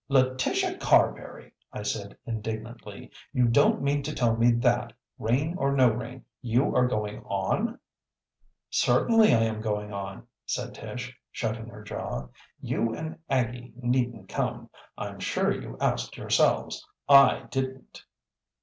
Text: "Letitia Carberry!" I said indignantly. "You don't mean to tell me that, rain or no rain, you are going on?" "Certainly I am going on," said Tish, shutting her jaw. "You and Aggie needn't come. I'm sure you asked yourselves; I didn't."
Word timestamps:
"Letitia 0.09 0.79
Carberry!" 0.79 1.53
I 1.71 1.83
said 1.83 2.17
indignantly. 2.25 3.11
"You 3.33 3.45
don't 3.47 3.83
mean 3.83 4.01
to 4.01 4.15
tell 4.15 4.35
me 4.35 4.51
that, 4.53 4.93
rain 5.19 5.53
or 5.59 5.73
no 5.75 5.91
rain, 5.91 6.25
you 6.41 6.75
are 6.75 6.87
going 6.87 7.21
on?" 7.25 7.79
"Certainly 8.71 9.31
I 9.31 9.43
am 9.43 9.61
going 9.61 9.93
on," 9.93 10.25
said 10.47 10.73
Tish, 10.73 11.15
shutting 11.31 11.67
her 11.67 11.83
jaw. 11.83 12.29
"You 12.59 12.95
and 12.95 13.19
Aggie 13.29 13.73
needn't 13.75 14.27
come. 14.27 14.71
I'm 14.97 15.19
sure 15.19 15.51
you 15.51 15.77
asked 15.79 16.17
yourselves; 16.17 16.83
I 17.07 17.43
didn't." 17.51 18.03